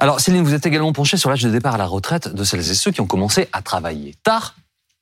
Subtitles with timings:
[0.00, 2.70] Alors Céline, vous êtes également penchée sur l'âge de départ à la retraite de celles
[2.70, 4.54] et ceux qui ont commencé à travailler tard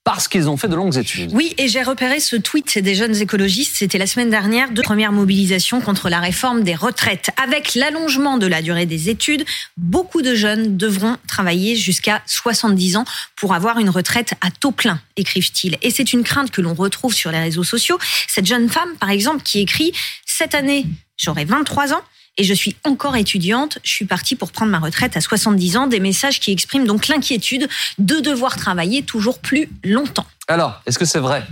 [0.04, 1.32] parce qu'ils ont fait de longues études.
[1.34, 3.74] Oui, et j'ai repéré ce tweet des jeunes écologistes.
[3.74, 7.30] C'était la semaine dernière de première mobilisation contre la réforme des retraites.
[7.42, 9.44] Avec l'allongement de la durée des études,
[9.76, 13.04] beaucoup de jeunes devront travailler jusqu'à 70 ans
[13.34, 15.76] pour avoir une retraite à taux plein, écrivent-ils.
[15.82, 17.98] Et c'est une crainte que l'on retrouve sur les réseaux sociaux.
[18.28, 19.92] Cette jeune femme, par exemple, qui écrit
[20.24, 20.86] Cette année,
[21.16, 22.02] j'aurai 23 ans
[22.36, 23.78] et je suis encore étudiante.
[23.82, 25.86] Je suis partie pour prendre ma retraite à 70 ans.
[25.86, 27.68] Des messages qui expriment donc l'inquiétude
[27.98, 30.26] de devoir travailler toujours plus longtemps.
[30.48, 31.42] Alors, est-ce que c'est vrai?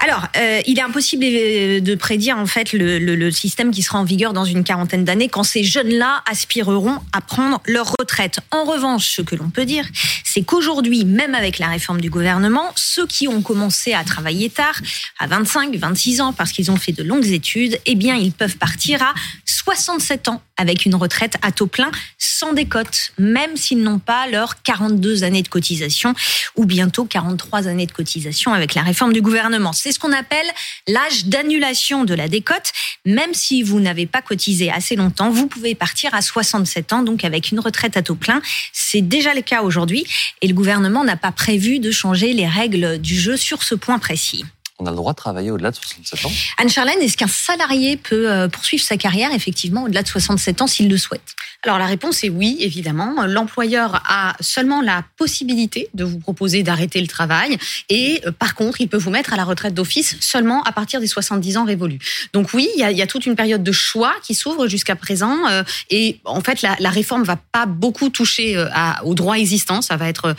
[0.00, 3.82] Alors, euh, il est impossible euh, de prédire en fait le, le, le, système qui
[3.82, 8.40] sera en vigueur dans une quarantaine d'années quand ces jeunes-là aspireront à prendre leur retraite.
[8.50, 9.86] En revanche, ce que l'on peut dire,
[10.32, 14.80] c'est qu'aujourd'hui, même avec la réforme du gouvernement, ceux qui ont commencé à travailler tard,
[15.18, 18.56] à 25, 26 ans, parce qu'ils ont fait de longues études, eh bien, ils peuvent
[18.56, 19.12] partir à
[19.44, 24.62] 67 ans avec une retraite à taux plein sans décote, même s'ils n'ont pas leurs
[24.62, 26.14] 42 années de cotisation
[26.56, 29.72] ou bientôt 43 années de cotisation avec la réforme du gouvernement.
[29.72, 30.46] C'est ce qu'on appelle
[30.88, 32.72] l'âge d'annulation de la décote.
[33.04, 37.24] Même si vous n'avez pas cotisé assez longtemps, vous pouvez partir à 67 ans, donc
[37.24, 38.40] avec une retraite à taux plein.
[38.72, 40.04] C'est déjà le cas aujourd'hui
[40.40, 43.98] et le gouvernement n'a pas prévu de changer les règles du jeu sur ce point
[43.98, 44.44] précis
[44.82, 48.30] on a le droit de travailler au-delà de 67 ans Anne-Charlène, est-ce qu'un salarié peut
[48.30, 51.34] euh, poursuivre sa carrière effectivement au-delà de 67 ans s'il le souhaite?
[51.62, 53.24] Alors la réponse est oui, évidemment.
[53.26, 57.56] L'employeur a seulement la possibilité de vous proposer d'arrêter le travail
[57.88, 61.00] et euh, par contre, il peut vous mettre à la retraite d'office seulement à partir
[61.00, 62.00] des 70 ans révolus.
[62.32, 64.66] Donc oui, il y a, il y a toute une période de choix qui s'ouvre
[64.66, 69.14] jusqu'à présent euh, et en fait, la, la réforme va pas beaucoup toucher à, au
[69.14, 70.34] droit existant, ça va être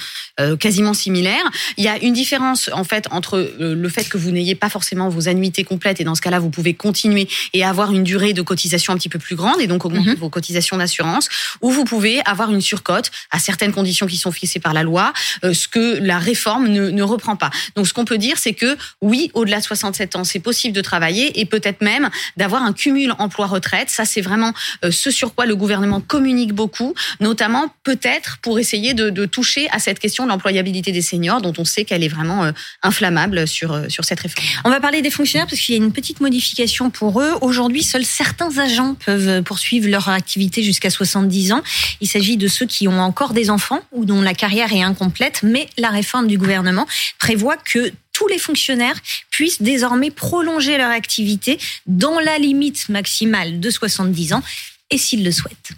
[0.59, 1.43] quasiment similaire.
[1.77, 5.09] Il y a une différence en fait entre le fait que vous n'ayez pas forcément
[5.09, 8.41] vos annuités complètes et dans ce cas-là, vous pouvez continuer et avoir une durée de
[8.41, 10.19] cotisation un petit peu plus grande et donc augmenter mm -hmm.
[10.19, 11.29] vos cotisations d'assurance
[11.61, 15.13] ou vous pouvez avoir une surcote à certaines conditions qui sont fixées par la loi,
[15.43, 17.51] euh, ce que la réforme ne, ne reprend pas.
[17.75, 20.81] Donc ce qu'on peut dire, c'est que oui, au-delà de 67 ans, c'est possible de
[20.81, 23.89] travailler et peut-être même d'avoir un cumul emploi-retraite.
[23.89, 28.93] Ça, c'est vraiment euh, ce sur quoi le gouvernement communique beaucoup, notamment peut-être pour essayer
[28.93, 32.13] de, de toucher à cette question de l'employabilité des seniors, dont on sait qu'elle est
[32.17, 32.51] vraiment euh,
[32.81, 34.19] inflammable sur, sur cette
[34.63, 37.31] On va parler des fonctionnaires parce qu'il y a une petite modification pour eux.
[37.41, 41.63] Aujourd'hui, seuls certains agents peuvent poursuivre leur activité jusqu'à 70 ans.
[42.01, 45.41] Il s'agit de ceux qui ont encore des enfants ou dont la carrière est incomplète,
[45.43, 46.87] mais la réforme du gouvernement
[47.19, 48.95] prévoit que tous les fonctionnaires
[49.31, 51.57] puissent désormais prolonger leur activité
[51.87, 54.43] dans la limite maximale de 70 ans
[54.91, 55.71] et s'ils le souhaitent.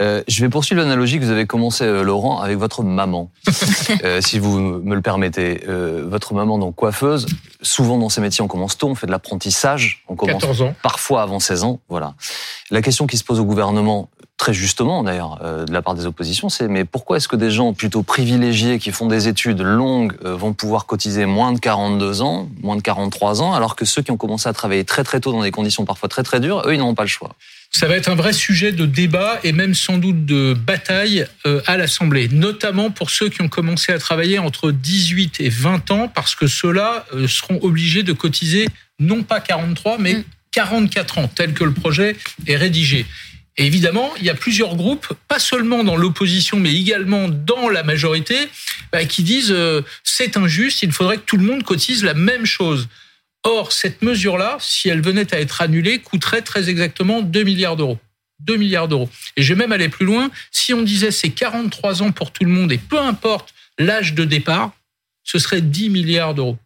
[0.00, 3.30] Euh, je vais poursuivre l'analogie que vous avez commencé, euh, Laurent, avec votre maman,
[4.04, 5.60] euh, si vous me le permettez.
[5.66, 7.26] Votre maman, donc coiffeuse,
[7.62, 10.74] souvent dans ces métiers, on commence tôt, on fait de l'apprentissage, on commence 14 ans.
[10.82, 11.80] parfois avant 16 ans.
[11.88, 12.14] Voilà.
[12.70, 16.48] La question qui se pose au gouvernement, très justement d'ailleurs, de la part des oppositions,
[16.48, 20.52] c'est mais pourquoi est-ce que des gens plutôt privilégiés qui font des études longues vont
[20.52, 24.16] pouvoir cotiser moins de 42 ans, moins de 43 ans, alors que ceux qui ont
[24.16, 26.78] commencé à travailler très très tôt dans des conditions parfois très très dures, eux, ils
[26.78, 27.30] n'auront pas le choix?
[27.70, 31.60] Ça va être un vrai sujet de débat et même sans doute de bataille euh,
[31.66, 36.08] à l'Assemblée, notamment pour ceux qui ont commencé à travailler entre 18 et 20 ans,
[36.08, 38.66] parce que ceux-là euh, seront obligés de cotiser
[38.98, 42.16] non pas 43, mais 44 ans, tel que le projet
[42.46, 43.06] est rédigé.
[43.56, 47.82] Et évidemment, il y a plusieurs groupes, pas seulement dans l'opposition, mais également dans la
[47.82, 48.36] majorité,
[48.92, 52.46] bah, qui disent euh, c'est injuste, il faudrait que tout le monde cotise la même
[52.46, 52.88] chose.
[53.42, 57.98] Or, cette mesure-là, si elle venait à être annulée, coûterait très exactement 2 milliards d'euros.
[58.40, 59.08] 2 milliards d'euros.
[59.36, 60.30] Et je vais même aller plus loin.
[60.50, 64.24] Si on disait c'est 43 ans pour tout le monde et peu importe l'âge de
[64.24, 64.72] départ,
[65.24, 66.58] ce serait 10 milliards d'euros.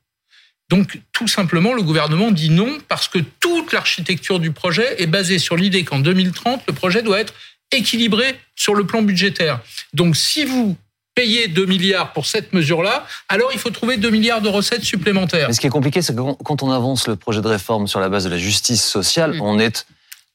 [0.71, 5.39] Donc, tout simplement, le gouvernement dit non parce que toute l'architecture du projet est basée
[5.39, 7.35] sur l'idée qu'en 2030, le projet doit être
[7.71, 9.61] équilibré sur le plan budgétaire.
[9.93, 10.77] Donc, si vous
[11.15, 15.49] payer 2 milliards pour cette mesure-là, alors il faut trouver 2 milliards de recettes supplémentaires.
[15.49, 18.01] Mais ce qui est compliqué, c'est que quand on avance le projet de réforme sur
[18.01, 19.41] la base de la justice sociale, mmh.
[19.43, 19.87] on est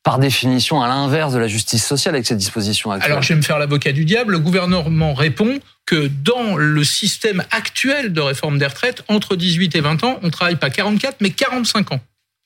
[0.03, 3.11] par définition à l'inverse de la justice sociale avec ces dispositions actuelles.
[3.11, 4.31] Alors je vais me faire l'avocat du diable.
[4.31, 9.81] Le gouvernement répond que dans le système actuel de réforme des retraites, entre 18 et
[9.81, 11.99] 20 ans, on travaille pas 44 mais 45 ans.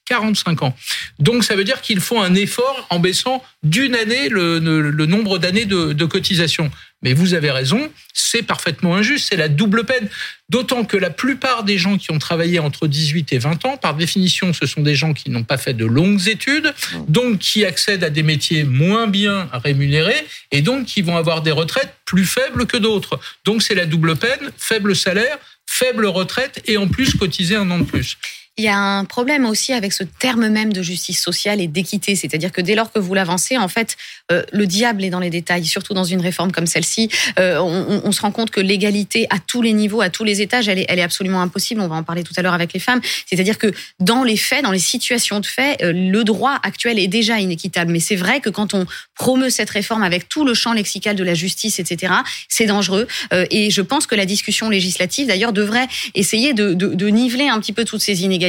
[0.06, 0.76] 45 ans.
[1.20, 4.60] Donc ça veut dire qu'il faut un effort en baissant d'une année le
[5.06, 6.72] nombre d'années de, de, cotisation.
[7.04, 10.10] Mais vous avez raison, c'est parfaitement injuste, c'est la double peine.
[10.50, 13.96] D'autant que la plupart des gens qui ont travaillé entre 18 et 20 ans, par
[13.96, 16.74] définition, ce sont des gens qui n'ont pas fait de longues études,
[17.08, 21.52] donc qui accèdent à des métiers moins bien rémunérés et donc qui vont avoir des
[21.52, 23.20] retraites plus faibles que d'autres.
[23.46, 27.80] Donc c'est la double peine, faible salaire, faible retraite et en plus cotiser un an
[27.80, 28.18] de plus.
[28.60, 32.16] Il y a un problème aussi avec ce terme même de justice sociale et d'équité,
[32.16, 33.98] c'est-à-dire que dès lors que vous l'avancez, en fait,
[34.32, 37.10] euh, le diable est dans les détails, surtout dans une réforme comme celle-ci.
[37.40, 40.44] Euh, on, on, se rend compte que l'égalité à tous les niveaux, à tous les
[40.44, 41.82] étages, elle est, elle est absolument impossible.
[41.82, 43.02] On va en parler tout à l'heure avec les femmes.
[43.26, 47.08] C'est-à-dire que dans les faits, dans les situations de fait, euh, le droit actuel est
[47.08, 47.92] déjà inéquitable.
[47.92, 48.86] Mais c'est vrai que quand on
[49.16, 52.14] promeut cette réforme avec tout le champ lexical de la justice, etc.,
[52.50, 53.08] c'est dangereux.
[53.34, 57.48] Euh, et je pense que la discussion législative, d'ailleurs, devrait essayer de, de, de niveler
[57.48, 58.43] un petit peu toutes ces inégalités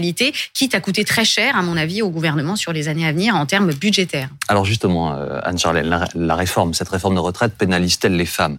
[0.53, 3.35] quitte à coûter très cher, à mon avis, au gouvernement sur les années à venir
[3.37, 4.29] en termes budgétaires.
[4.49, 8.59] Alors justement, euh, Anne-Charlène, la, réforme, cette réforme de retraite pénalise-t-elle les femmes?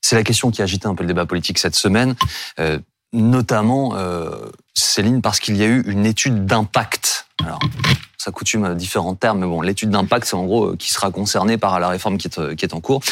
[0.00, 2.14] C'est la question qui a agité un peu le débat politique cette semaine.
[2.58, 2.78] Euh,
[3.12, 4.30] notamment, euh,
[4.74, 7.26] Céline, parce qu'il y a eu une étude d'impact.
[7.44, 7.60] Alors,
[8.16, 11.78] ça coutume différents termes, mais bon, l'étude d'impact, c'est en gros qui sera concernée par
[11.78, 13.02] la réforme qui est en cours.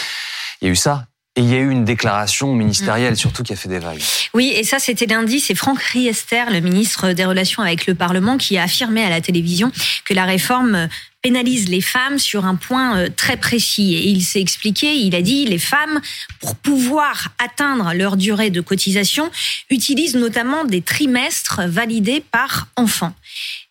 [0.61, 1.07] Il y a eu ça,
[1.37, 3.17] et il y a eu une déclaration ministérielle, mm.
[3.17, 4.03] surtout, qui a fait des vagues.
[4.35, 5.39] Oui, et ça, c'était lundi.
[5.39, 9.21] C'est Franck Riester, le ministre des Relations avec le Parlement, qui a affirmé à la
[9.21, 9.71] télévision
[10.05, 10.89] que la réforme
[11.23, 13.95] pénalise les femmes sur un point euh, très précis.
[13.95, 16.01] Et il s'est expliqué, il a dit, les femmes,
[16.41, 19.31] pour pouvoir atteindre leur durée de cotisation,
[19.69, 23.13] utilisent notamment des trimestres validés par enfant.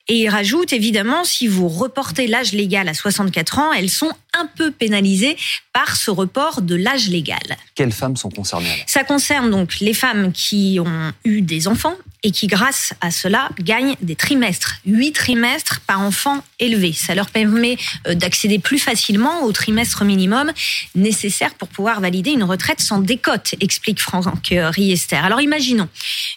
[0.07, 4.45] Et il rajoute, évidemment, si vous reportez l'âge légal à 64 ans, elles sont un
[4.45, 5.37] peu pénalisées
[5.73, 7.57] par ce report de l'âge légal.
[7.75, 12.31] Quelles femmes sont concernées Ça concerne donc les femmes qui ont eu des enfants et
[12.31, 14.75] qui, grâce à cela, gagnent des trimestres.
[14.85, 16.91] Huit trimestres par enfant élevé.
[16.91, 17.77] Ça leur permet
[18.07, 20.51] euh, d'accéder plus facilement au trimestre minimum
[20.95, 25.15] nécessaire pour pouvoir valider une retraite sans décote, explique Franck Riester.
[25.15, 25.87] Alors imaginons,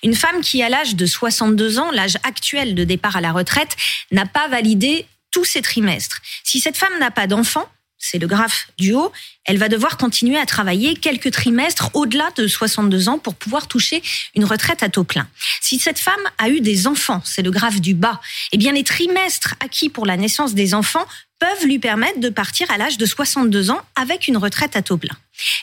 [0.03, 3.77] une femme qui, à l'âge de 62 ans, l'âge actuel de départ à la retraite,
[4.13, 6.21] n'a pas validé tous ses trimestres.
[6.45, 7.67] Si cette femme n'a pas d'enfant,
[8.03, 9.13] c'est le graphe du haut,
[9.45, 14.03] elle va devoir continuer à travailler quelques trimestres au-delà de 62 ans pour pouvoir toucher
[14.35, 15.29] une retraite à taux plein.
[15.61, 18.21] Si cette femme a eu des enfants, c'est le graphe du bas,
[18.51, 21.07] eh bien les trimestres acquis pour la naissance des enfants
[21.39, 24.97] peuvent lui permettre de partir à l'âge de 62 ans avec une retraite à taux
[24.97, 25.17] plein.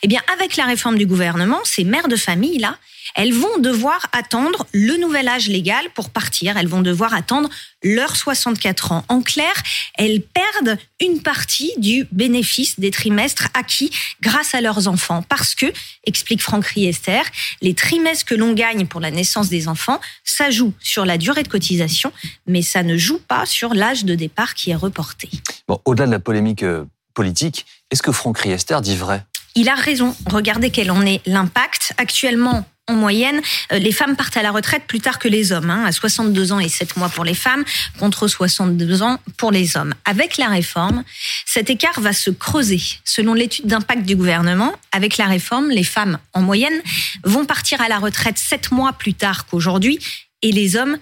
[0.03, 2.77] Eh bien, avec la réforme du gouvernement, ces mères de famille là,
[3.15, 6.57] elles vont devoir attendre le nouvel âge légal pour partir.
[6.57, 7.49] Elles vont devoir attendre
[7.83, 9.05] leurs 64 ans.
[9.07, 9.53] En clair,
[9.95, 13.91] elles perdent une partie du bénéfice des trimestres acquis
[14.21, 15.23] grâce à leurs enfants.
[15.27, 15.67] Parce que,
[16.05, 17.21] explique Franck Riester,
[17.61, 21.43] les trimestres que l'on gagne pour la naissance des enfants, ça joue sur la durée
[21.43, 22.11] de cotisation,
[22.47, 25.29] mais ça ne joue pas sur l'âge de départ qui est reporté.
[25.67, 29.23] Bon, au-delà de la polémique euh, politique, est-ce que Franck Riester dit vrai?
[29.55, 30.15] Il a raison.
[30.27, 31.93] Regardez quel en est l'impact.
[31.97, 33.41] Actuellement, en moyenne,
[33.71, 36.51] euh, les femmes partent à la retraite plus tard que les hommes, hein, à 62
[36.51, 37.63] ans et 7 mois pour les femmes,
[37.99, 39.93] contre 62 ans pour les hommes.
[40.05, 41.03] Avec la réforme,
[41.45, 42.81] cet écart va se creuser.
[43.05, 46.81] Selon l'étude d'impact du gouvernement, avec la réforme, les femmes, en moyenne,
[47.23, 49.99] vont partir à la retraite 7 mois plus tard qu'aujourd'hui
[50.41, 50.97] et les hommes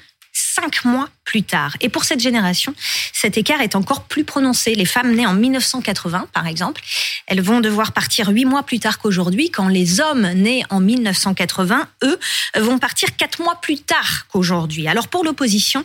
[0.60, 1.76] cinq mois plus tard.
[1.82, 2.74] Et pour cette génération,
[3.14, 4.74] cet écart est encore plus prononcé.
[4.76, 6.82] Les femmes nées en 1980, par exemple,
[7.28, 11.88] elles vont devoir partir huit mois plus tard qu'aujourd'hui, quand les hommes nés en 1980,
[12.04, 12.20] eux,
[12.58, 14.88] vont partir quatre mois plus tard qu'aujourd'hui.
[14.88, 15.84] Alors pour l'opposition,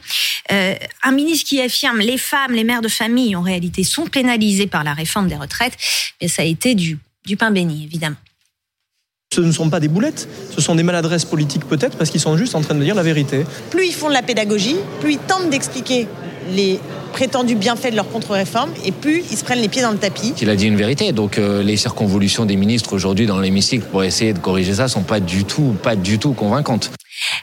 [0.53, 4.69] euh, un ministre qui affirme les femmes, les mères de famille, en réalité, sont pénalisées
[4.69, 5.77] par la réforme des retraites,
[6.27, 8.17] ça a été du, du pain béni, évidemment.
[9.33, 12.37] Ce ne sont pas des boulettes, ce sont des maladresses politiques peut-être parce qu'ils sont
[12.37, 13.47] juste en train de dire la vérité.
[13.71, 16.07] Plus ils font de la pédagogie, plus ils tentent d'expliquer
[16.55, 16.79] les
[17.15, 20.35] prétendus bienfaits de leur contre-réforme et plus ils se prennent les pieds dans le tapis.
[20.43, 24.05] Il a dit une vérité, donc euh, les circonvolutions des ministres aujourd'hui dans l'hémicycle pour
[24.05, 26.91] essayer de corriger ça sont pas du tout, pas du tout convaincantes.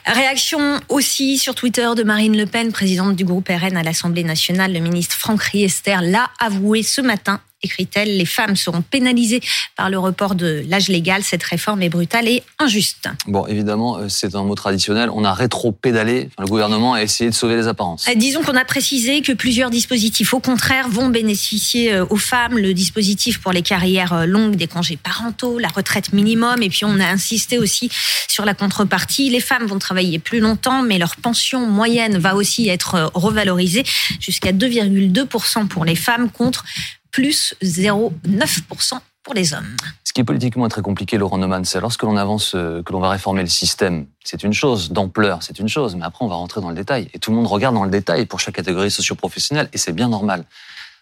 [0.06, 4.72] Réaction aussi sur Twitter de Marine Le Pen, présidente du groupe RN à l'Assemblée nationale.
[4.72, 9.40] Le ministre Franck Riester l'a avoué ce matin écrit-elle, les femmes seront pénalisées
[9.76, 11.22] par le report de l'âge légal.
[11.22, 13.08] Cette réforme est brutale et injuste.
[13.26, 15.10] Bon, évidemment, euh, c'est un mot traditionnel.
[15.12, 16.30] On a rétro-pédalé.
[16.38, 18.08] le gouvernement a essayé de sauver les apparences.
[18.08, 22.58] Euh, disons qu'on a précisé que plusieurs dispositifs, au contraire, vont bénéficier euh, aux femmes.
[22.58, 26.62] Le dispositif pour les carrières longues des congés parentaux, la retraite minimum.
[26.62, 27.90] Et puis, on a insisté aussi
[28.28, 29.30] sur la contrepartie.
[29.30, 33.84] Les femmes vont travailler plus longtemps, mais leur pension moyenne va aussi être revalorisée
[34.20, 36.64] jusqu'à 2,2% pour les femmes contre
[37.10, 39.76] plus 0,9% pour les hommes.
[40.04, 43.00] Ce qui est politiquement très compliqué, Laurent Neumann, c'est lorsque l'on avance, euh, que l'on
[43.00, 46.36] va réformer le système, c'est une chose, d'ampleur, c'est une chose, mais après on va
[46.36, 47.08] rentrer dans le détail.
[47.14, 50.08] Et tout le monde regarde dans le détail pour chaque catégorie socio-professionnelle, et c'est bien
[50.08, 50.44] normal.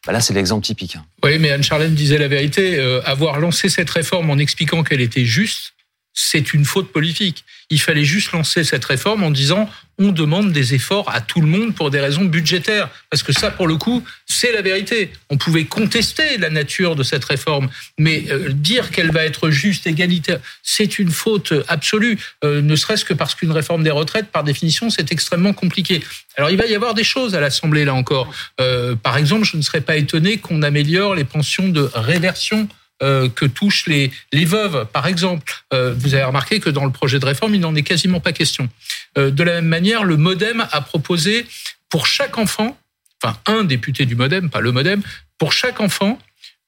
[0.07, 0.97] Bah là, c'est l'exemple typique.
[1.25, 2.79] Oui, mais Anne-Charlène disait la vérité.
[2.79, 5.75] Euh, avoir lancé cette réforme en expliquant qu'elle était juste,
[6.21, 7.45] c'est une faute politique.
[7.71, 9.71] Il fallait juste lancer cette réforme en disant
[10.01, 12.89] on demande des efforts à tout le monde pour des raisons budgétaires.
[13.09, 15.13] Parce que ça, pour le coup, c'est la vérité.
[15.31, 19.87] On pouvait contester la nature de cette réforme, mais euh, dire qu'elle va être juste,
[19.87, 22.19] égalitaire, c'est une faute absolue.
[22.45, 26.03] Euh, ne serait-ce que parce qu'une réforme des retraites, par définition, c'est extrêmement compliqué.
[26.37, 28.33] Alors il va y avoir des choses à l'Assemblée, là encore.
[28.61, 32.69] Euh, par exemple, je ne serais pas étonné qu'on améliore les pensions de réversion
[33.01, 35.65] euh, que touchent les, veuves, par exemple.
[35.73, 38.33] Euh, vous avez remarqué que dans le projet de réforme, il n'en est quasiment pas
[38.33, 38.69] question.
[39.17, 41.47] Euh, de la même manière, le MoDem a proposé
[41.91, 42.77] pour chaque enfant,
[43.23, 45.03] enfin un député du MoDem, pas le MoDem,
[45.39, 46.19] pour chaque enfant,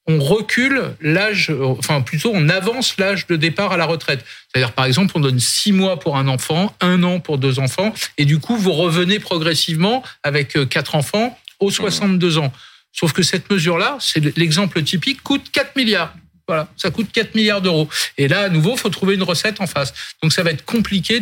[0.06, 4.25] on recule l'âge, enfin plutôt on avance l'âge de départ à la retraite.
[4.49, 7.92] C'est-à-dire par exemple on donne six mois pour un enfant, un an pour deux enfants,
[8.18, 12.52] et du coup vous revenez progressivement avec quatre enfants aux 62 ans.
[12.92, 16.12] Sauf que cette mesure-là, c'est l'exemple typique, coûte 4 milliards.
[16.50, 17.88] Voilà, ça coûte 4 milliards d'euros.
[18.19, 19.95] Et là, à nouveau, il faut trouver une recette en face.
[20.21, 21.21] Donc ça va être compliqué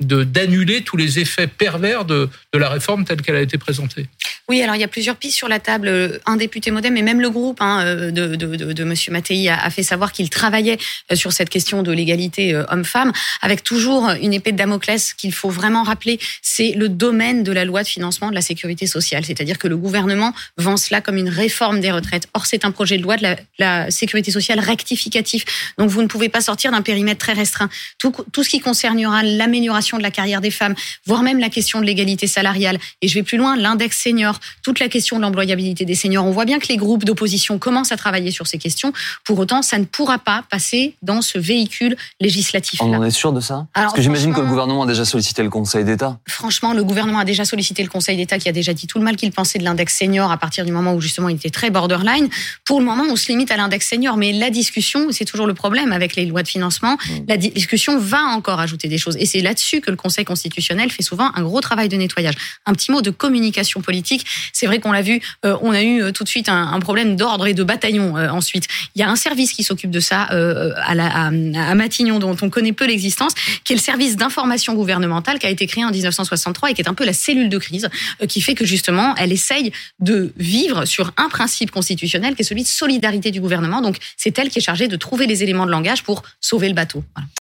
[0.00, 4.06] d'annuler tous les effets pervers de la réforme telle qu'elle a été présentée.
[4.48, 6.20] Oui, alors il y a plusieurs pistes sur la table.
[6.24, 9.82] Un député modem et même le groupe hein, de, de, de, Monsieur Mattei a, fait
[9.82, 10.78] savoir qu'il travaillait
[11.10, 13.12] euh, sur cette question de l'égalité euh, homme-femme,
[13.42, 16.20] avec toujours une épée de Damoclès qu'il faut vraiment rappeler.
[16.42, 19.76] C'est le domaine de la loi de financement de la sécurité sociale, c'est-à-dire que le
[19.76, 22.28] gouvernement vend cela comme une réforme des retraites.
[22.34, 25.44] Or, c'est un projet de loi de la, sécurité sociale rectificatif.
[25.76, 27.68] Donc, vous ne pouvez pas sortir d'un périmètre très restreint.
[27.98, 30.74] Tout ce qui concernera l'amélioration de la carrière des femmes,
[31.04, 32.78] voire même la question de l'égalité salariale.
[33.02, 36.24] Et je vais plus loin, l'index senior, toute la question de l'employabilité des seniors.
[36.24, 38.92] On voit bien que les groupes d'opposition commencent à travailler sur ces questions.
[39.24, 42.80] Pour autant, ça ne pourra pas passer dans ce véhicule législatif.
[42.82, 43.66] On en est sûr de ça?
[43.74, 46.18] Parce que j'imagine que le gouvernement a déjà sollicité le Conseil d'État.
[46.28, 49.04] Franchement, le gouvernement a déjà sollicité le Conseil d'État qui a déjà dit tout le
[49.04, 51.70] mal qu'il pensait de l'index senior à partir du moment où justement il était très
[51.70, 52.28] borderline.
[52.64, 55.54] Pour le moment, on se limite à l'index senior, mais la discussion, c'est toujours le
[55.54, 56.96] problème avec les lois de financement.
[56.96, 57.12] Mmh.
[57.28, 59.16] La discussion va encore ajouter des choses.
[59.18, 62.34] Et c'est là-dessus que le Conseil constitutionnel fait souvent un gros travail de nettoyage.
[62.66, 64.25] Un petit mot de communication politique.
[64.52, 67.16] C'est vrai qu'on l'a vu, euh, on a eu euh, tout de suite un, problème
[67.16, 68.66] d'ordre et de bataillon euh, ensuite.
[68.94, 72.72] Il y a un service qui s'occupe de ça à, à, Matignon, dont on connaît
[72.72, 73.32] peu l'existence,
[73.64, 76.88] qui est le service d'information gouvernementale qui a été créé en 1963 et qui est
[76.88, 77.88] un peu la cellule de crise,
[78.28, 82.62] qui fait que justement, elle essaye de vivre sur un principe constitutionnel qui est celui
[82.62, 83.80] de solidarité du gouvernement.
[83.80, 86.74] Donc, c'est elle qui est chargée de trouver les éléments de langage pour sauver le
[86.74, 87.02] bateau.
[87.14, 87.28] Voilà.